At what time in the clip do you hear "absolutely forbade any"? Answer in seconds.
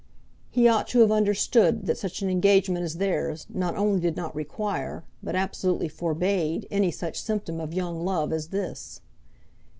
5.35-6.89